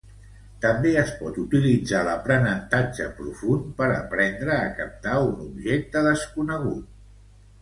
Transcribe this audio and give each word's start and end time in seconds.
També 0.63 0.93
es 1.01 1.11
pot 1.17 1.35
utilitzar 1.41 2.01
l'aprenentatge 2.07 3.07
profund 3.19 3.69
per 3.83 3.91
aprendre 3.99 4.57
a 4.57 4.73
captar 4.81 5.19
un 5.29 5.45
objecte 5.51 6.05
desconegut. 6.11 7.39